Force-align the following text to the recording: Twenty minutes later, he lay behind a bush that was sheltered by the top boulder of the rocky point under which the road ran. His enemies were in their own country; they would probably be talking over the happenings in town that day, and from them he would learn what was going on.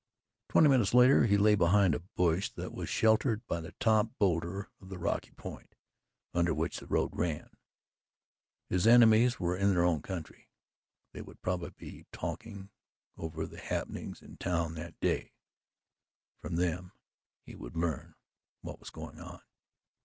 Twenty 0.49 0.67
minutes 0.67 0.95
later, 0.95 1.27
he 1.27 1.37
lay 1.37 1.53
behind 1.53 1.93
a 1.93 1.99
bush 1.99 2.49
that 2.55 2.73
was 2.73 2.89
sheltered 2.89 3.45
by 3.45 3.61
the 3.61 3.73
top 3.73 4.09
boulder 4.17 4.71
of 4.79 4.89
the 4.89 4.97
rocky 4.97 5.29
point 5.33 5.75
under 6.33 6.55
which 6.55 6.79
the 6.79 6.87
road 6.87 7.11
ran. 7.13 7.51
His 8.67 8.87
enemies 8.87 9.39
were 9.39 9.55
in 9.55 9.69
their 9.71 9.83
own 9.83 10.01
country; 10.01 10.49
they 11.13 11.21
would 11.21 11.43
probably 11.43 11.75
be 11.77 12.07
talking 12.11 12.71
over 13.15 13.45
the 13.45 13.59
happenings 13.59 14.23
in 14.23 14.37
town 14.37 14.73
that 14.73 14.99
day, 15.01 15.33
and 16.41 16.41
from 16.41 16.55
them 16.55 16.93
he 17.45 17.53
would 17.53 17.75
learn 17.77 18.15
what 18.61 18.79
was 18.79 18.89
going 18.89 19.19
on. 19.19 19.43